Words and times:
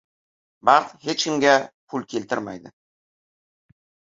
•Baxt 0.69 0.97
hech 1.09 1.19
kimga 1.25 1.53
pul 1.89 2.03
keltirmaydi. 2.15 2.69